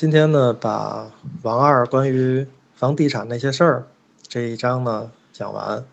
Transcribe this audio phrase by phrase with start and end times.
[0.00, 1.10] 今天呢，把
[1.42, 3.86] 王二关于房地产那些事儿
[4.26, 5.84] 这一章呢讲完。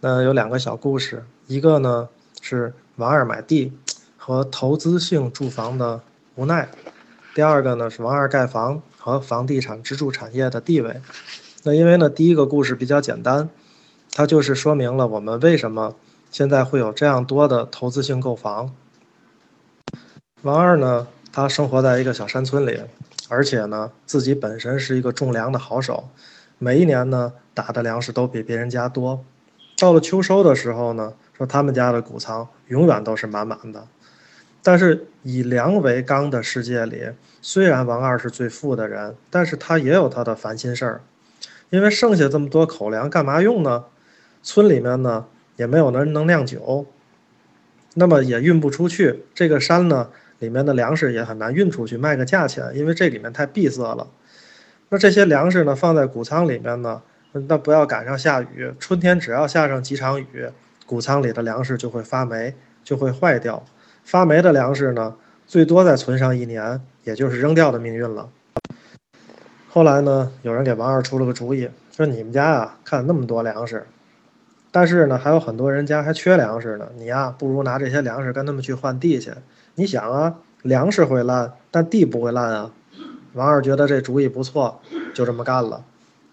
[0.00, 2.08] 那有两个小故事，一个呢
[2.40, 3.72] 是王二买地
[4.16, 6.00] 和投资性住房的
[6.34, 6.68] 无奈，
[7.36, 11.00] 第二个呢是王二盖房和房地产支柱产业的地位。
[11.62, 13.48] 那因为呢，第一个故事比较简单，
[14.10, 15.94] 它就是说明了我们为什么
[16.32, 18.74] 现在会有这样多的投资性购房。
[20.42, 22.80] 王二呢，他生活在一个小山村里。
[23.28, 26.08] 而且呢，自己本身是一个种粮的好手，
[26.58, 29.24] 每一年呢打的粮食都比别人家多。
[29.76, 33.88] 到了秋收的时候呢，说他们家的谷仓永远都是满满的。
[34.62, 37.10] 但是以粮为纲的世界里，
[37.42, 41.00] 虽然王二是最富的人，但是他也有他的烦心事儿，
[41.70, 43.84] 因为剩下这么多口粮干嘛用呢？
[44.42, 46.86] 村里面呢也没有人能酿酒，
[47.94, 49.24] 那么也运不出去。
[49.34, 50.10] 这个山呢。
[50.38, 54.06] 里面的粮食也很难运出去卖个价钱，因为这里面太闭塞了。
[54.88, 60.48] 那这些粮食呢，放在谷仓里面呢，那不要赶上下雨，春天只要下上几场雨，
[60.86, 63.64] 谷仓里的粮食就会发霉，就会坏掉。
[64.04, 68.28] 发霉的粮食呢，最多再存上一年，也就是扔掉的命运了。
[69.68, 73.84] 后来呢，有人给王二出了个主意，说你们家啊，看那么多粮食，
[74.70, 79.32] 但是呢，还有很多人家还缺粮食呢，你呀，不如拿这些粮食跟他们去换地去。
[79.78, 82.70] 你想啊，粮食会烂，但地不会烂啊。
[83.34, 84.80] 王二觉得这主意不错，
[85.14, 85.84] 就这么干了。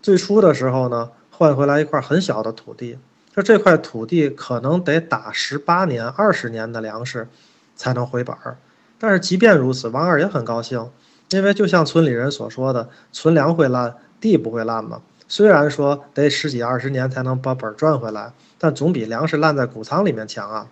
[0.02, 2.98] 最初的时候呢，换回来一块很小的土地，
[3.34, 7.28] 说这块土地可能得打十八年、二十年的粮食
[7.76, 8.56] 才能回本儿。
[8.98, 10.90] 但是即便如此，王二也很高兴，
[11.32, 15.02] 因为就像村里人所说的，存粮会烂，地不会烂嘛。
[15.28, 20.68] 虽然说得十几二十年才能把本儿赚回来，但总比粮食烂在谷仓里面强啊。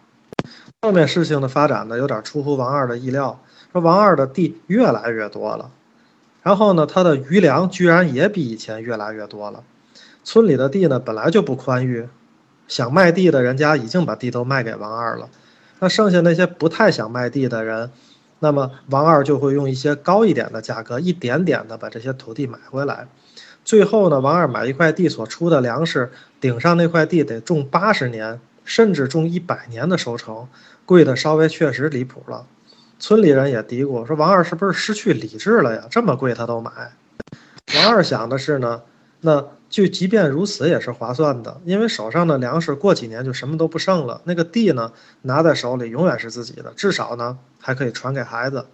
[0.83, 3.39] 后面事情的发展呢，有点出乎王二的意料。
[3.71, 5.69] 说王二的地越来越多了，
[6.41, 9.63] 然后呢，他的余粮居然也比以前越来越多了。
[10.23, 12.09] 村里的地呢，本来就不宽裕，
[12.67, 15.29] 想卖地的人家已经把地都卖给王二了。
[15.77, 17.91] 那剩下那些不太想卖地的人，
[18.39, 23.07] 那么王二就会用一些高一点的价格，一点点的把这些土地买回来。
[23.63, 28.39] 最后呢，王二买一块地所出的粮食，顶上那块地得种八十年。
[28.71, 30.47] 甚至种一百年的收成，
[30.85, 32.45] 贵的稍微确实离谱了。
[32.99, 35.87] 村里人也嘀咕说：“王二是不是失去理智了呀？
[35.91, 36.71] 这么贵他都买。”
[37.75, 38.81] 王二想的是呢，
[39.19, 44.21] 那就即便如此也是划算的，因为手上的粮食过几年就什么都不剩了。
[44.23, 44.93] 那个地呢，
[45.23, 48.67] 拿在手里永远是自己的，至少呢还可以传给孩子。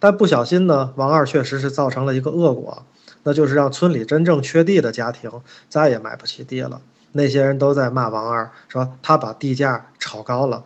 [0.00, 2.84] 但不小心呢，王二确实是造成了一个恶果，
[3.22, 5.30] 那就是让村里真正缺地的家庭
[5.68, 6.80] 再也买不起地了。
[7.12, 10.64] 那些人都在骂王二，说他把地价炒高了，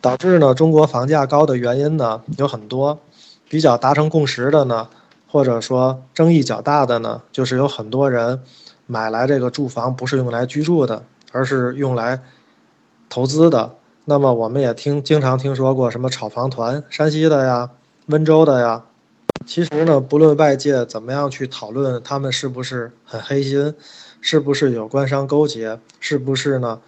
[0.00, 2.98] 导致呢中国房价高的原因呢有很多，
[3.48, 4.88] 比较达成共识的呢，
[5.28, 8.42] 或者说争议较大的呢，就是有很多人
[8.86, 12.20] 买来这个住房不是用来居住的，而是用来
[13.08, 13.74] 投资的。
[14.04, 17.70] 那么我们也听经常听说过什么炒房团，山西的呀，
[18.06, 18.82] 温州的呀。
[19.46, 23.74] 其实呢，不论外界怎么样去讨论他们是不是很黑心。
[24.26, 25.78] 是不是有官商勾结？
[26.00, 26.80] 是不是呢？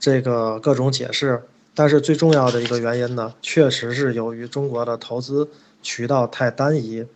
[0.00, 1.40] 这个各种解释，
[1.76, 5.48] 但是最重要的一个原因呢，确实是由于中国的投资
[5.80, 7.06] 渠道太单一。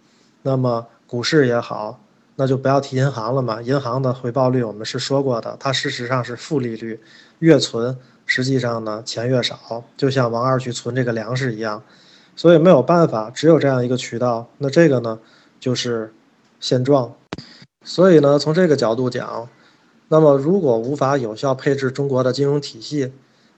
[0.42, 2.00] 那么股市也好，
[2.36, 3.60] 那就不要提银行了嘛。
[3.60, 7.00] 银行的回报率我们是说过的，它事实上是负利率，
[7.40, 11.82] 越存实际上呢钱越少，就像王二去存这个粮食一样。
[12.36, 14.48] 所以没有办法，只有这样一个渠道。
[14.58, 15.18] 那这个呢，
[15.58, 16.14] 就是
[16.60, 17.12] 现状。
[17.82, 19.48] 所以呢，从这个角度讲。
[20.08, 23.12] 那么，如果无法有效配置中国的金融体系，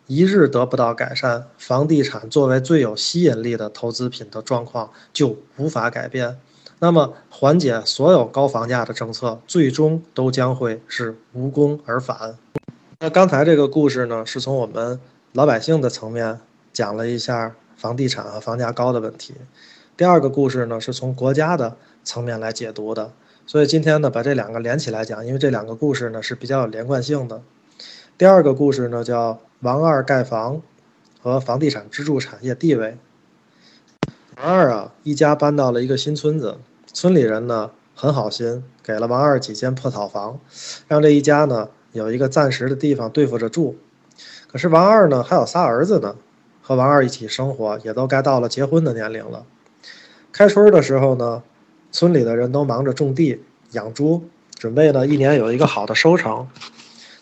[0.07, 6.39] 一日得不到改善，房地产作为最有吸引力的投资品的状况就无法改变。
[6.79, 12.39] 那么，缓解所有高房价的政策，最终都将会是无功而返。
[13.01, 14.99] 那刚才这个故事呢，是从我们
[15.33, 16.41] 老百姓的层面
[16.73, 19.35] 讲了一下房地产和房价高的问题。
[19.99, 23.13] 第二个故事呢，是从国家的层面来解读的。
[23.49, 27.41] 所以今天呢，把这两个连起来讲，因为这两个故事呢是比较有连贯性的。
[28.19, 30.61] 第二个故事呢叫王二盖房
[31.23, 32.99] 和房地产支柱产业地位。
[34.37, 36.59] 王二啊，一家搬到了一个新村子，
[36.93, 40.39] 村里人呢很好心，给了王二几间破草房，
[40.87, 43.79] 让这一家呢有一个暂时的地方对付着住。
[44.47, 46.17] 可是王二呢还有仨儿子呢，
[46.61, 49.47] 和王二一起生活，也都该到了结婚的年龄了。
[50.33, 51.43] 开春的时候呢。
[51.91, 53.43] 村里的人都忙着种地、
[53.73, 54.23] 养猪，
[54.57, 56.47] 准备呢一年有一个好的收成。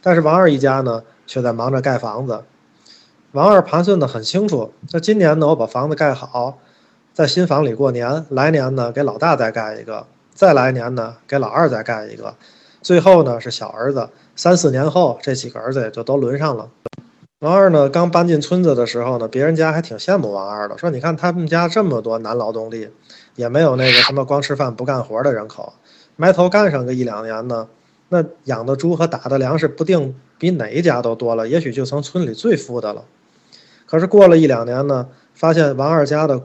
[0.02, 2.42] 但是王二一家呢，却在忙着盖房子。
[3.32, 6.58] 王二盘算的很清楚，那今年呢，我把房子盖好，
[7.12, 10.06] 在新房里过年；来年呢，给老大再盖一个。
[10.34, 12.34] 再来年呢给老二再盖一个，
[12.82, 14.08] 最后呢是小儿子。
[14.36, 16.68] 三四年后，这几个儿子也就都轮上了。
[17.40, 22.88] 王二呢刚搬进村子的时候呢，别人家还挺羡慕王二的，说你看他们家这么多男劳动力，
[23.34, 25.74] 也没有那个什么光吃饭不干活的人口，
[26.16, 27.68] 埋头干上个一两年呢，
[28.08, 33.04] 那养的猪和打的粮食不定比哪一家都多了，也许就成村里最富的了。
[33.84, 36.42] 可是过了一两年呢，发现王二家的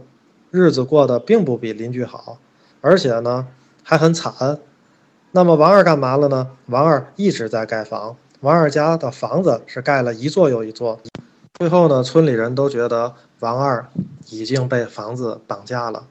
[0.49, 2.37] 日子过得并不比邻居好，
[2.81, 3.47] 而且呢
[3.81, 4.59] 还很惨。
[5.31, 6.49] 那么王二干嘛了呢？
[6.65, 10.99] 王二一直在盖房，王二家的房子是盖了一座又一座。
[11.59, 13.85] 最后呢，村里人都觉得王二
[14.29, 16.07] 已经被房子绑架了。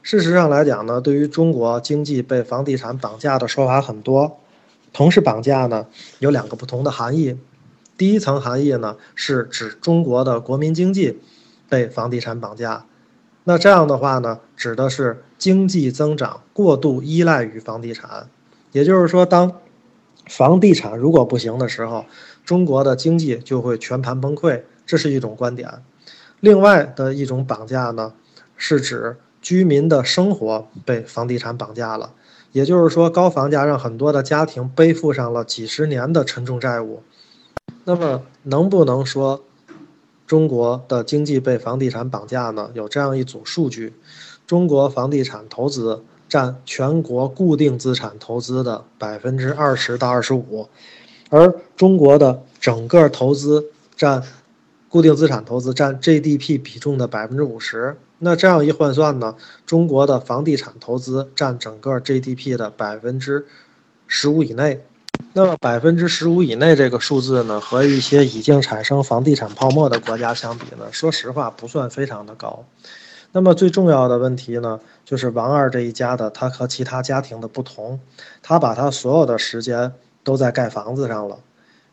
[0.00, 4.38] 事实上来讲呢，对于中国经济被房地产绑架的说法很多。
[4.92, 5.86] 同时绑架呢，
[6.20, 7.36] 有两个不同的含义。
[7.98, 11.18] 第一层含义呢，是指中国的国民经济
[11.68, 12.84] 被房地产绑架。
[13.42, 18.28] 那这样的话呢，指的是经济增长过度依赖于房地产。
[18.70, 19.52] 也就是说，当
[20.26, 22.04] 房地产如果不行的时候，
[22.44, 25.82] 中国的经济就会全盘崩溃，这是一种观点。
[26.40, 28.12] 另外的一种绑架呢，
[28.56, 32.12] 是指居民的生活被房地产绑架了。
[32.52, 37.02] 也就是说，高房价让很多的家庭背负上了几十年的沉重债务。
[37.84, 39.44] 那么，能不能说
[40.26, 42.70] 中国的经济被房地产绑架呢？
[42.74, 43.94] 有这样一组数据：
[44.46, 46.02] 中国房地产投资。
[46.28, 50.68] 占全国固定资产投资的百分之二十到二十五，
[51.30, 54.22] 而中国的整个投资占
[54.88, 57.96] 固定资产投资占 GDP 比重的百分之五十。
[58.18, 59.34] 那这样一换算呢，
[59.66, 63.46] 中国的房地产投资占整个 GDP 的百分之
[64.06, 64.84] 十五以内。
[65.32, 72.64] 那么百分之十五以内这个数字呢，和一些已经产生房地产泡沫的国家相比呢，说实话不算非常的高。
[73.36, 78.00] 那么最重要的问题呢，就是王二这一家的他和其他家庭的不同，
[78.42, 79.92] 他把他所有的时间
[80.24, 81.38] 都在盖房子上了。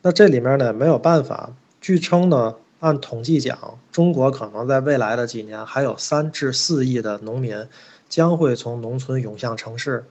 [0.03, 1.49] 那这里面呢没有办法，
[1.81, 3.59] 据称呢，按统计讲，
[3.91, 7.67] 中国可能在未来的几年还有三至四亿的农民
[8.07, 10.05] 将会从农村涌向城市。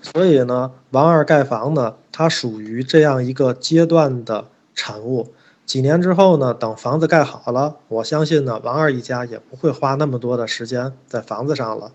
[0.00, 4.46] 所以呢，王二盖房呢，它属于这样一个阶段的
[4.76, 5.32] 产物。
[5.66, 6.54] 几年之后呢？
[6.54, 11.90] 等房子盖好了，我相信呢，王二一家也不会花那么多的时间在房子上了。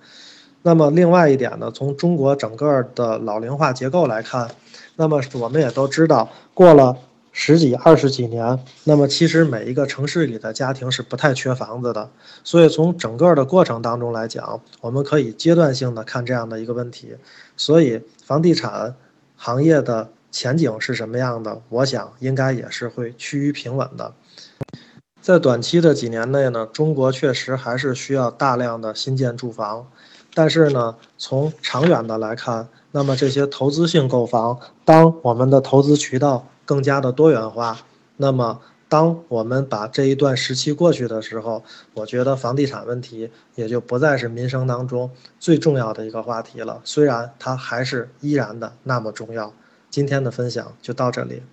[0.61, 4.51] 那么另外一点呢，从中国整个的老龄化结构来看，
[4.97, 6.97] 那么我们也都知道，过了
[7.31, 12.09] 十几、二十几年，那么其实每一个城市里的家庭是不太缺房子的。
[12.43, 17.15] 所以从整个的过程当中来讲，我们可以阶段性的看这样的一个问题。
[17.55, 18.93] 所以房地产
[19.37, 20.09] 行业的。
[20.31, 21.61] 前景是什么样的？
[21.69, 24.13] 我想应该也是会趋于平稳的。
[25.21, 29.87] 在短期的几年内呢，中国确实还是需要大量的新建住房。
[30.33, 37.79] 但是呢，从长远的来看，那么这些投资性购房，当我们的投资渠道更加的多元化，
[38.15, 41.63] 那么当我们把这一段时期过去的时候，
[41.93, 46.79] 我觉得房地产问题也就不再是民生当中最重要的一个话题了。
[46.85, 49.53] 虽然它还是依然的那么重要。
[49.91, 51.43] 今天的分享就到这里。